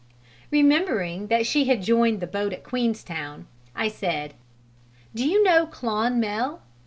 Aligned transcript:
Remembering 0.49 1.27
that 1.27 1.45
she 1.45 1.65
had 1.65 1.83
joined 1.83 2.21
the 2.21 2.25
boat 2.25 2.53
at 2.53 2.63
Queenstown, 2.63 3.45
I 3.75 3.87
said, 3.87 4.33
"Do 5.13 5.29
you 5.29 5.43
know 5.43 5.67
Clonmel? 5.67 6.63